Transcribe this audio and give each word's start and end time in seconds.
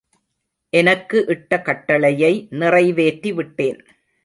எனக்கு 0.73 1.17
இட்ட 1.27 1.61
கட்டளையை 1.61 2.33
நிறைவேற்றிவிட்டேன்! 2.53 3.81